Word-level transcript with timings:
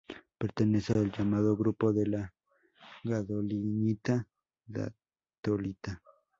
Pertenece 0.39 0.93
al 0.97 1.11
llamado 1.11 1.55
"grupo 1.55 1.93
de 1.93 2.07
la 2.07 2.33
gadolinita-datolita". 3.03 4.91